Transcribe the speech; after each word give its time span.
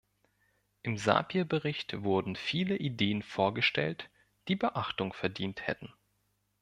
Im 0.81 0.97
Sapir-Bericht 0.97 2.01
wurden 2.01 2.35
viele 2.35 2.75
Ideen 2.75 3.21
vorgestellt, 3.21 4.09
die 4.47 4.55
Beachtung 4.55 5.13
verdient 5.13 5.67
hätten. 5.67 5.93